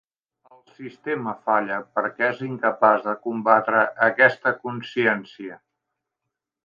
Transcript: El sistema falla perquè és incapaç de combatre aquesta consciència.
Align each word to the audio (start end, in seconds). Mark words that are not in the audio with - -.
El 0.53 0.61
sistema 0.77 1.33
falla 1.49 1.77
perquè 1.99 2.29
és 2.29 2.41
incapaç 2.47 3.05
de 3.09 3.15
combatre 3.27 3.85
aquesta 4.09 4.55
consciència. 4.65 5.61